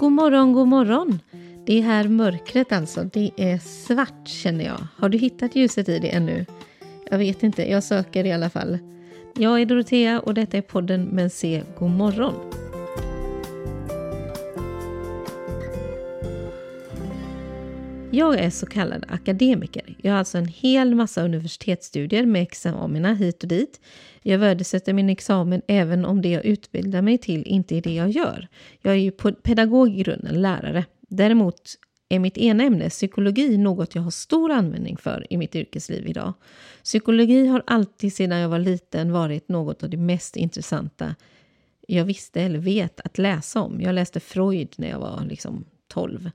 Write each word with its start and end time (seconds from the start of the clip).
God 0.00 0.12
morgon, 0.12 0.52
god 0.52 0.68
morgon! 0.68 1.18
Det 1.66 1.78
är 1.78 1.82
här 1.82 2.08
mörkret 2.08 2.72
alltså. 2.72 3.04
Det 3.04 3.30
är 3.36 3.58
svart 3.58 4.28
känner 4.28 4.64
jag. 4.64 4.86
Har 4.96 5.08
du 5.08 5.18
hittat 5.18 5.56
ljuset 5.56 5.88
i 5.88 5.98
det 5.98 6.08
ännu? 6.08 6.46
Jag 7.10 7.18
vet 7.18 7.42
inte, 7.42 7.70
jag 7.70 7.84
söker 7.84 8.26
i 8.26 8.32
alla 8.32 8.50
fall. 8.50 8.78
Jag 9.36 9.60
är 9.60 9.66
Dorotea 9.66 10.20
och 10.20 10.34
detta 10.34 10.56
är 10.56 10.62
podden 10.62 11.08
Men 11.12 11.30
se 11.30 11.62
god 11.78 11.90
morgon. 11.90 12.49
Jag 18.12 18.38
är 18.38 18.50
så 18.50 18.66
kallad 18.66 19.04
akademiker. 19.08 19.96
Jag 20.02 20.12
har 20.12 20.18
alltså 20.18 20.38
en 20.38 20.46
hel 20.46 20.94
massa 20.94 21.24
universitetsstudier 21.24 22.26
med 22.26 22.42
examina 22.42 23.14
hit 23.14 23.42
och 23.42 23.48
dit. 23.48 23.80
Jag 24.22 24.38
värdesätter 24.38 24.92
min 24.92 25.10
examen 25.10 25.62
även 25.66 26.04
om 26.04 26.22
det 26.22 26.28
jag 26.28 26.44
utbildar 26.44 27.02
mig 27.02 27.18
till 27.18 27.42
inte 27.46 27.76
är 27.76 27.82
det 27.82 27.94
jag 27.94 28.10
gör. 28.10 28.48
Jag 28.82 28.92
är 28.92 28.98
ju 28.98 29.10
pedagog 29.42 29.88
i 29.88 30.02
grunden, 30.02 30.42
lärare. 30.42 30.84
Däremot 31.08 31.74
är 32.08 32.18
mitt 32.18 32.38
ena 32.38 32.64
ämne, 32.64 32.90
psykologi, 32.90 33.58
något 33.58 33.94
jag 33.94 34.02
har 34.02 34.10
stor 34.10 34.50
användning 34.50 34.96
för 34.96 35.26
i 35.30 35.36
mitt 35.36 35.54
yrkesliv 35.54 36.06
idag. 36.06 36.32
Psykologi 36.84 37.46
har 37.46 37.62
alltid 37.66 38.12
sedan 38.12 38.38
jag 38.38 38.48
var 38.48 38.58
liten 38.58 39.12
varit 39.12 39.48
något 39.48 39.82
av 39.82 39.90
det 39.90 39.96
mest 39.96 40.36
intressanta 40.36 41.14
jag 41.88 42.04
visste 42.04 42.40
eller 42.42 42.58
vet 42.58 43.00
att 43.00 43.18
läsa 43.18 43.60
om. 43.60 43.80
Jag 43.80 43.94
läste 43.94 44.20
Freud 44.20 44.74
när 44.76 44.88
jag 44.88 44.98
var 44.98 45.24
liksom 45.24 45.64
12. 45.88 46.30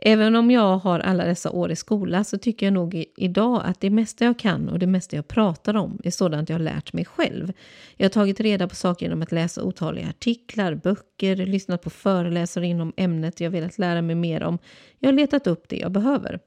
Även 0.00 0.36
om 0.36 0.50
jag 0.50 0.78
har 0.78 1.00
alla 1.00 1.24
dessa 1.24 1.50
år 1.50 1.70
i 1.70 1.76
skola 1.76 2.24
så 2.24 2.38
tycker 2.38 2.66
jag 2.66 2.72
nog 2.72 3.04
idag 3.16 3.62
att 3.64 3.80
det 3.80 3.90
mesta 3.90 4.24
jag 4.24 4.38
kan 4.38 4.68
och 4.68 4.78
det 4.78 4.86
mesta 4.86 5.16
jag 5.16 5.28
pratar 5.28 5.76
om 5.76 6.00
är 6.04 6.10
sådant 6.10 6.48
jag 6.48 6.54
har 6.54 6.64
lärt 6.64 6.92
mig 6.92 7.04
själv. 7.04 7.52
Jag 7.96 8.04
har 8.04 8.10
tagit 8.10 8.40
reda 8.40 8.68
på 8.68 8.74
saker 8.74 9.06
genom 9.06 9.22
att 9.22 9.32
läsa 9.32 9.62
otaliga 9.62 10.08
artiklar, 10.08 10.74
böcker, 10.74 11.36
lyssnat 11.36 11.82
på 11.82 11.90
föreläsare 11.90 12.66
inom 12.66 12.92
ämnet 12.96 13.40
jag 13.40 13.50
velat 13.50 13.78
lära 13.78 14.02
mig 14.02 14.14
mer 14.14 14.42
om. 14.42 14.58
Jag 14.98 15.08
har 15.08 15.14
letat 15.14 15.46
upp 15.46 15.68
det 15.68 15.76
jag 15.76 15.92
behöver. 15.92 16.40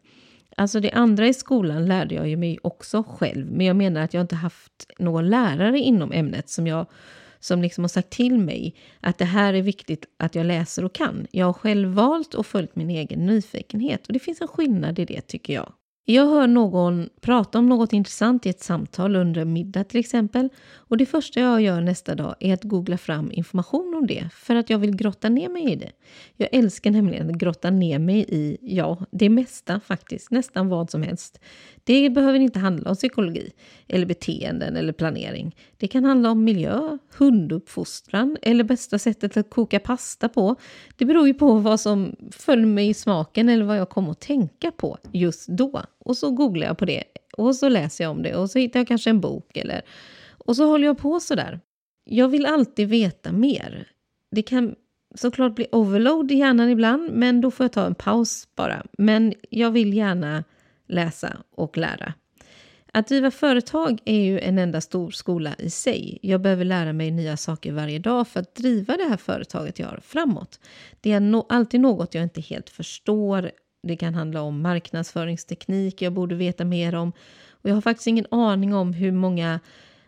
Alltså 0.57 0.79
det 0.79 0.91
andra 0.91 1.27
i 1.27 1.33
skolan 1.33 1.85
lärde 1.85 2.15
jag 2.15 2.29
ju 2.29 2.37
mig 2.37 2.59
också 2.63 3.03
själv, 3.03 3.51
men 3.51 3.65
jag 3.65 3.75
menar 3.75 4.01
att 4.01 4.13
jag 4.13 4.21
inte 4.21 4.35
haft 4.35 4.91
någon 4.99 5.29
lärare 5.29 5.79
inom 5.79 6.11
ämnet 6.11 6.49
som 6.49 6.67
jag 6.67 6.85
som 7.41 7.61
liksom 7.61 7.83
har 7.83 7.89
sagt 7.89 8.09
till 8.09 8.37
mig 8.37 8.75
att 8.99 9.17
det 9.17 9.25
här 9.25 9.53
är 9.53 9.61
viktigt 9.61 10.05
att 10.17 10.35
jag 10.35 10.45
läser 10.45 10.85
och 10.85 10.93
kan. 10.93 11.27
Jag 11.31 11.45
har 11.45 11.53
själv 11.53 11.89
valt 11.89 12.33
och 12.33 12.45
följt 12.45 12.75
min 12.75 12.89
egen 12.89 13.25
nyfikenhet 13.25 14.07
och 14.07 14.13
det 14.13 14.19
finns 14.19 14.41
en 14.41 14.47
skillnad 14.47 14.99
i 14.99 15.05
det 15.05 15.21
tycker 15.21 15.53
jag. 15.53 15.73
Jag 16.05 16.25
hör 16.25 16.47
någon 16.47 17.09
prata 17.21 17.59
om 17.59 17.69
något 17.69 17.93
intressant 17.93 18.45
i 18.45 18.49
ett 18.49 18.63
samtal 18.63 19.15
under 19.15 19.45
middag 19.45 19.83
till 19.83 19.99
exempel. 19.99 20.49
Och 20.75 20.97
det 20.97 21.05
första 21.05 21.39
jag 21.39 21.61
gör 21.61 21.81
nästa 21.81 22.15
dag 22.15 22.35
är 22.39 22.53
att 22.53 22.63
googla 22.63 22.97
fram 22.97 23.31
information 23.31 23.93
om 23.97 24.07
det 24.07 24.29
för 24.33 24.55
att 24.55 24.69
jag 24.69 24.79
vill 24.79 24.95
grotta 24.95 25.29
ner 25.29 25.49
mig 25.49 25.71
i 25.71 25.75
det. 25.75 25.91
Jag 26.37 26.49
älskar 26.51 26.91
nämligen 26.91 27.29
att 27.29 27.35
grotta 27.35 27.69
ner 27.69 27.99
mig 27.99 28.25
i, 28.27 28.57
ja, 28.61 28.97
det 29.11 29.29
mesta 29.29 29.79
faktiskt, 29.79 30.31
nästan 30.31 30.69
vad 30.69 30.89
som 30.89 31.03
helst. 31.03 31.39
Det 31.83 32.09
behöver 32.09 32.39
inte 32.39 32.59
handla 32.59 32.89
om 32.89 32.95
psykologi 32.95 33.51
eller 33.87 34.05
beteenden 34.05 34.75
eller 34.75 34.93
planering. 34.93 35.55
Det 35.77 35.87
kan 35.87 36.05
handla 36.05 36.31
om 36.31 36.43
miljö, 36.43 36.97
hunduppfostran 37.17 38.37
eller 38.41 38.63
bästa 38.63 38.99
sättet 38.99 39.37
att 39.37 39.49
koka 39.49 39.79
pasta 39.79 40.29
på. 40.29 40.55
Det 40.97 41.05
beror 41.05 41.27
ju 41.27 41.33
på 41.33 41.53
vad 41.53 41.79
som 41.79 42.15
föll 42.31 42.65
mig 42.65 42.89
i 42.89 42.93
smaken 42.93 43.49
eller 43.49 43.65
vad 43.65 43.77
jag 43.77 43.89
kom 43.89 44.09
att 44.09 44.19
tänka 44.19 44.71
på 44.71 44.97
just 45.11 45.47
då. 45.47 45.81
Och 46.11 46.17
så 46.17 46.31
googlar 46.31 46.67
jag 46.67 46.77
på 46.77 46.85
det 46.85 47.03
och 47.37 47.55
så 47.55 47.69
läser 47.69 48.03
jag 48.03 48.11
om 48.11 48.23
det 48.23 48.35
och 48.35 48.49
så 48.49 48.59
hittar 48.59 48.79
jag 48.79 48.87
kanske 48.87 49.09
en 49.09 49.21
bok 49.21 49.57
eller... 49.57 49.81
Och 50.27 50.55
så 50.55 50.65
håller 50.65 50.87
jag 50.87 50.97
på 50.97 51.19
så 51.19 51.35
där. 51.35 51.59
Jag 52.03 52.27
vill 52.27 52.45
alltid 52.45 52.89
veta 52.89 53.31
mer. 53.31 53.87
Det 54.31 54.41
kan 54.41 54.75
såklart 55.15 55.55
bli 55.55 55.67
overload 55.71 56.31
i 56.31 56.35
hjärnan 56.35 56.69
ibland, 56.69 57.11
men 57.11 57.41
då 57.41 57.51
får 57.51 57.63
jag 57.63 57.71
ta 57.71 57.85
en 57.85 57.95
paus 57.95 58.47
bara. 58.55 58.85
Men 58.97 59.33
jag 59.49 59.71
vill 59.71 59.93
gärna 59.93 60.43
läsa 60.87 61.37
och 61.55 61.77
lära. 61.77 62.13
Att 62.93 63.07
driva 63.07 63.31
företag 63.31 63.99
är 64.05 64.21
ju 64.21 64.39
en 64.39 64.57
enda 64.57 64.81
stor 64.81 65.11
skola 65.11 65.55
i 65.59 65.69
sig. 65.69 66.19
Jag 66.21 66.41
behöver 66.41 66.65
lära 66.65 66.93
mig 66.93 67.11
nya 67.11 67.37
saker 67.37 67.71
varje 67.71 67.99
dag 67.99 68.27
för 68.27 68.39
att 68.39 68.55
driva 68.55 68.97
det 68.97 69.03
här 69.03 69.17
företaget 69.17 69.79
jag 69.79 69.87
har 69.87 69.99
framåt. 70.03 70.59
Det 71.01 71.11
är 71.11 71.19
no 71.19 71.45
alltid 71.49 71.79
något 71.79 72.15
jag 72.15 72.23
inte 72.23 72.41
helt 72.41 72.69
förstår. 72.69 73.51
Det 73.83 73.95
kan 73.95 74.15
handla 74.15 74.41
om 74.41 74.61
marknadsföringsteknik 74.61 76.01
jag 76.01 76.13
borde 76.13 76.35
veta 76.35 76.65
mer 76.65 76.95
om. 76.95 77.11
Och 77.49 77.69
jag 77.69 77.73
har 77.73 77.81
faktiskt 77.81 78.07
ingen 78.07 78.25
aning 78.31 78.73
om 78.73 78.93
hur 78.93 79.11
många 79.11 79.59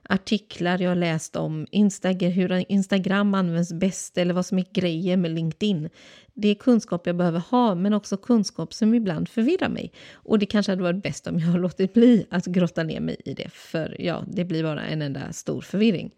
artiklar 0.09 0.81
jag 0.81 0.97
läst 0.97 1.35
om 1.35 1.67
Instagram, 1.72 2.31
hur 2.31 2.72
Instagram 2.72 3.34
används 3.34 3.73
bäst 3.73 4.17
eller 4.17 4.34
vad 4.34 4.45
som 4.45 4.59
är 4.59 4.66
grejer 4.73 5.17
med 5.17 5.31
LinkedIn. 5.31 5.89
Det 6.34 6.47
är 6.47 6.56
kunskap 6.56 7.07
jag 7.07 7.16
behöver 7.16 7.39
ha, 7.39 7.75
men 7.75 7.94
också 7.94 8.17
kunskap 8.17 8.73
som 8.73 8.94
ibland 8.94 9.29
förvirrar 9.29 9.69
mig. 9.69 9.91
Och 10.13 10.40
det 10.40 10.45
kanske 10.45 10.72
hade 10.72 10.84
varit 10.84 11.03
bäst 11.03 11.28
om 11.28 11.40
jag 11.40 11.47
har 11.47 11.59
låtit 11.59 11.94
bli 11.94 12.25
att 12.29 12.45
grotta 12.45 12.84
ner 12.84 13.00
mig 13.00 13.16
i 13.25 13.34
det, 13.34 13.50
för 13.50 13.95
ja, 14.00 14.23
det 14.28 14.45
blir 14.45 14.63
bara 14.63 14.81
en 14.81 15.01
enda 15.01 15.34
stor 15.34 15.61
förvirring. 15.61 16.11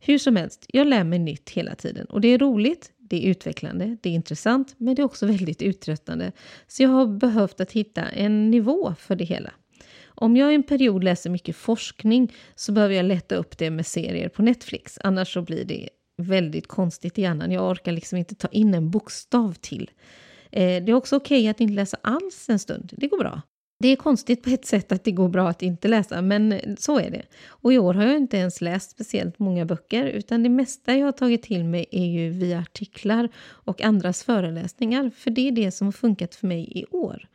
Hur 0.00 0.18
som 0.18 0.36
helst, 0.36 0.66
jag 0.68 0.86
lär 0.86 1.04
mig 1.04 1.18
nytt 1.18 1.50
hela 1.50 1.74
tiden 1.74 2.06
och 2.06 2.20
det 2.20 2.28
är 2.28 2.38
roligt, 2.38 2.92
det 3.08 3.26
är 3.26 3.30
utvecklande, 3.30 3.96
det 4.00 4.08
är 4.08 4.12
intressant, 4.12 4.74
men 4.78 4.94
det 4.94 5.02
är 5.02 5.04
också 5.04 5.26
väldigt 5.36 5.62
uttröttande. 5.62 6.32
Så 6.66 6.82
jag 6.82 6.90
har 6.90 7.06
behövt 7.06 7.60
att 7.60 7.72
hitta 7.72 8.02
en 8.02 8.50
nivå 8.50 8.94
för 8.98 9.16
det 9.16 9.24
hela. 9.24 9.50
Om 10.06 10.36
jag 10.36 10.52
i 10.52 10.54
en 10.54 10.62
period 10.62 11.04
läser 11.04 11.30
mycket 11.30 11.56
forskning 11.56 12.32
så 12.54 12.72
behöver 12.72 12.94
jag 12.94 13.04
lätta 13.04 13.36
upp 13.36 13.58
det 13.58 13.70
med 13.70 13.86
serier 13.86 14.28
på 14.28 14.42
Netflix. 14.42 14.98
Annars 15.04 15.32
så 15.32 15.42
blir 15.42 15.64
det 15.64 15.88
väldigt 16.16 16.66
konstigt 16.66 17.18
i 17.18 17.22
hjärnan. 17.22 17.52
Jag 17.52 17.70
orkar 17.70 17.92
liksom 17.92 18.18
inte 18.18 18.34
ta 18.34 18.48
in 18.48 18.74
en 18.74 18.90
bokstav 18.90 19.54
till. 19.60 19.90
Eh, 20.50 20.84
det 20.84 20.92
är 20.92 20.94
också 20.94 21.16
okej 21.16 21.40
okay 21.40 21.48
att 21.48 21.60
inte 21.60 21.74
läsa 21.74 21.96
alls 22.02 22.48
en 22.48 22.58
stund. 22.58 22.92
Det 22.96 23.06
går 23.06 23.18
bra. 23.18 23.42
Det 23.80 23.88
är 23.88 23.96
konstigt 23.96 24.42
på 24.42 24.50
ett 24.50 24.64
sätt 24.64 24.92
att 24.92 25.04
det 25.04 25.12
går 25.12 25.28
bra 25.28 25.48
att 25.48 25.62
inte 25.62 25.88
läsa, 25.88 26.22
men 26.22 26.60
så 26.78 26.98
är 26.98 27.10
det. 27.10 27.22
Och 27.46 27.72
i 27.72 27.78
år 27.78 27.94
har 27.94 28.04
jag 28.04 28.16
inte 28.16 28.36
ens 28.36 28.60
läst 28.60 28.90
speciellt 28.90 29.38
många 29.38 29.64
böcker, 29.64 30.06
utan 30.06 30.42
det 30.42 30.48
mesta 30.48 30.96
jag 30.96 31.06
har 31.06 31.12
tagit 31.12 31.42
till 31.42 31.64
mig 31.64 31.86
är 31.90 32.06
ju 32.06 32.30
via 32.30 32.58
artiklar 32.58 33.28
och 33.38 33.82
andras 33.82 34.22
föreläsningar, 34.22 35.10
för 35.16 35.30
det 35.30 35.48
är 35.48 35.52
det 35.52 35.70
som 35.70 35.86
har 35.86 35.92
funkat 35.92 36.34
för 36.34 36.46
mig 36.46 36.78
i 36.78 36.84
år. 36.90 37.28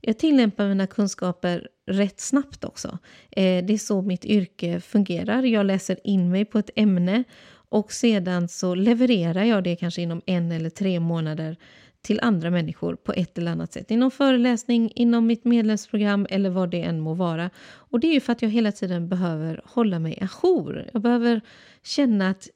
Jag 0.00 0.18
tillämpar 0.18 0.68
mina 0.68 0.86
kunskaper 0.86 1.68
rätt 1.86 2.20
snabbt 2.20 2.64
också. 2.64 2.98
Eh, 3.30 3.64
det 3.64 3.74
är 3.74 3.78
så 3.78 4.02
mitt 4.02 4.24
yrke 4.24 4.80
fungerar. 4.80 5.42
Jag 5.42 5.66
läser 5.66 5.98
in 6.04 6.30
mig 6.30 6.44
på 6.44 6.58
ett 6.58 6.70
ämne 6.76 7.24
och 7.68 7.92
sedan 7.92 8.48
så 8.48 8.74
levererar 8.74 9.44
jag 9.44 9.64
det 9.64 9.76
kanske 9.76 10.02
inom 10.02 10.22
en 10.26 10.52
eller 10.52 10.70
tre 10.70 11.00
månader 11.00 11.56
till 12.04 12.20
andra 12.22 12.50
människor 12.50 12.94
på 12.94 13.12
ett 13.12 13.38
eller 13.38 13.52
annat 13.52 13.72
sätt. 13.72 13.90
Inom 13.90 14.10
föreläsning, 14.10 14.92
inom 14.94 15.26
mitt 15.26 15.44
medlemsprogram 15.44 16.26
eller 16.30 16.50
vad 16.50 16.70
det 16.70 16.82
än 16.82 17.00
må 17.00 17.14
vara. 17.14 17.50
Och 17.66 18.00
det 18.00 18.06
är 18.06 18.12
ju 18.12 18.20
för 18.20 18.32
att 18.32 18.42
jag 18.42 18.48
hela 18.48 18.72
tiden 18.72 19.08
behöver 19.08 19.60
hålla 19.64 19.98
mig 19.98 20.18
ajour. 20.20 20.90
Jag 20.92 21.02
behöver 21.02 21.40
känna 21.82 22.30
att 22.30 22.48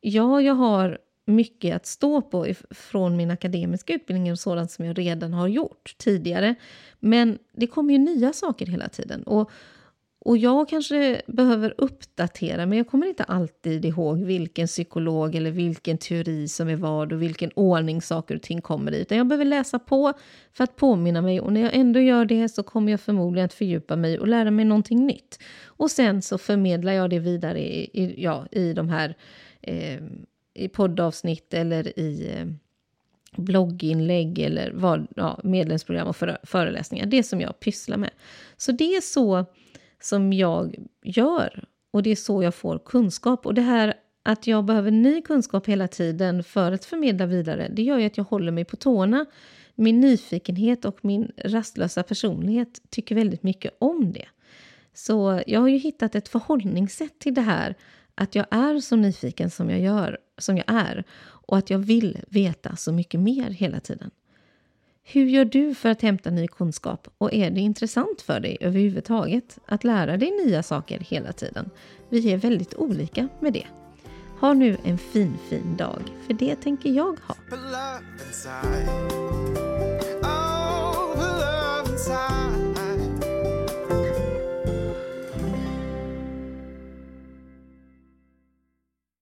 ja, 0.00 0.40
jag 0.40 0.54
har 0.54 0.98
mycket 1.26 1.76
att 1.76 1.86
stå 1.86 2.22
på 2.22 2.46
från 2.70 3.16
min 3.16 3.30
akademiska 3.30 3.92
utbildning 3.94 4.32
och 4.32 4.38
sådant 4.38 4.70
som 4.70 4.84
jag 4.84 4.98
redan 4.98 5.32
har 5.32 5.48
gjort 5.48 5.94
tidigare. 5.98 6.54
Men 7.00 7.38
det 7.52 7.66
kommer 7.66 7.92
ju 7.92 7.98
nya 7.98 8.32
saker 8.32 8.66
hela 8.66 8.88
tiden. 8.88 9.22
Och, 9.22 9.50
och 10.20 10.38
jag 10.38 10.68
kanske 10.68 11.22
behöver 11.26 11.74
uppdatera 11.78 12.66
men 12.66 12.78
jag 12.78 12.88
kommer 12.88 13.06
inte 13.06 13.24
alltid 13.24 13.84
ihåg 13.84 14.18
vilken 14.18 14.66
psykolog 14.66 15.34
eller 15.34 15.50
vilken 15.50 15.98
teori 15.98 16.48
som 16.48 16.68
är 16.68 16.76
vad 16.76 17.12
och 17.12 17.22
vilken 17.22 17.50
ordning 17.54 18.02
saker 18.02 18.36
och 18.36 18.42
ting 18.42 18.60
kommer 18.60 18.92
i. 18.92 19.00
Utan 19.00 19.18
jag 19.18 19.26
behöver 19.26 19.44
läsa 19.44 19.78
på 19.78 20.12
för 20.52 20.64
att 20.64 20.76
påminna 20.76 21.22
mig 21.22 21.40
och 21.40 21.52
när 21.52 21.60
jag 21.60 21.74
ändå 21.74 22.00
gör 22.00 22.24
det 22.24 22.48
så 22.48 22.62
kommer 22.62 22.92
jag 22.92 23.00
förmodligen 23.00 23.44
att 23.44 23.54
fördjupa 23.54 23.96
mig 23.96 24.18
och 24.18 24.28
lära 24.28 24.50
mig 24.50 24.64
någonting 24.64 25.06
nytt. 25.06 25.38
Och 25.64 25.90
sen 25.90 26.22
så 26.22 26.38
förmedlar 26.38 26.92
jag 26.92 27.10
det 27.10 27.18
vidare 27.18 27.60
i, 27.60 27.90
i 27.92 28.22
ja, 28.22 28.46
i 28.50 28.72
de 28.72 28.88
här 28.88 29.16
eh, 29.60 30.02
i 30.54 30.68
poddavsnitt 30.68 31.54
eller 31.54 31.98
i 31.98 32.32
eh, 32.36 32.46
blogginlägg 33.36 34.38
eller 34.38 34.70
vad, 34.74 35.06
ja, 35.16 35.40
medlemsprogram 35.44 36.08
och 36.08 36.16
föreläsningar. 36.42 37.06
Det 37.06 37.22
som 37.22 37.40
jag 37.40 37.60
pysslar 37.60 37.96
med. 37.96 38.10
Så 38.56 38.72
det 38.72 38.96
är 38.96 39.00
så 39.00 39.46
som 40.00 40.32
jag 40.32 40.76
gör 41.02 41.64
och 41.90 42.02
det 42.02 42.10
är 42.10 42.16
så 42.16 42.42
jag 42.42 42.54
får 42.54 42.78
kunskap. 42.78 43.46
Och 43.46 43.54
det 43.54 43.62
här 43.62 43.94
att 44.22 44.46
jag 44.46 44.64
behöver 44.64 44.90
ny 44.90 45.22
kunskap 45.22 45.66
hela 45.66 45.88
tiden 45.88 46.44
för 46.44 46.72
att 46.72 46.84
förmedla 46.84 47.26
vidare, 47.26 47.68
det 47.72 47.82
gör 47.82 47.98
ju 47.98 48.06
att 48.06 48.16
jag 48.16 48.24
håller 48.24 48.52
mig 48.52 48.64
på 48.64 48.76
tårna. 48.76 49.26
Min 49.74 50.00
nyfikenhet 50.00 50.84
och 50.84 50.98
min 51.04 51.32
rastlösa 51.44 52.02
personlighet 52.02 52.82
tycker 52.90 53.14
väldigt 53.14 53.42
mycket 53.42 53.76
om 53.78 54.12
det. 54.12 54.28
Så 54.94 55.42
jag 55.46 55.60
har 55.60 55.68
ju 55.68 55.76
hittat 55.76 56.14
ett 56.14 56.28
förhållningssätt 56.28 57.18
till 57.18 57.34
det 57.34 57.40
här 57.40 57.74
att 58.14 58.34
jag 58.34 58.46
är 58.50 58.80
så 58.80 58.96
nyfiken 58.96 59.50
som 59.50 59.70
jag, 59.70 59.80
gör, 59.80 60.18
som 60.38 60.56
jag 60.56 60.64
är 60.68 61.04
och 61.20 61.58
att 61.58 61.70
jag 61.70 61.78
vill 61.78 62.18
veta 62.28 62.76
så 62.76 62.92
mycket 62.92 63.20
mer 63.20 63.50
hela 63.50 63.80
tiden. 63.80 64.10
Hur 65.10 65.24
gör 65.24 65.44
du 65.44 65.74
för 65.74 65.88
att 65.88 66.02
hämta 66.02 66.30
ny 66.30 66.48
kunskap 66.48 67.08
och 67.18 67.34
är 67.34 67.50
det 67.50 67.60
intressant 67.60 68.22
för 68.22 68.40
dig 68.40 68.56
överhuvudtaget 68.60 69.58
att 69.66 69.84
lära 69.84 70.16
dig 70.16 70.30
nya 70.46 70.62
saker 70.62 71.00
hela 71.00 71.32
tiden? 71.32 71.70
Vi 72.08 72.32
är 72.32 72.36
väldigt 72.36 72.74
olika 72.74 73.28
med 73.40 73.52
det. 73.52 73.66
Ha 74.40 74.52
nu 74.54 74.76
en 74.84 74.98
fin, 74.98 75.34
fin 75.48 75.76
dag, 75.76 76.02
för 76.26 76.34
det 76.34 76.56
tänker 76.56 76.90
jag 76.90 77.16
ha. 77.26 77.36
Love 77.50 78.04
inside. 78.26 79.47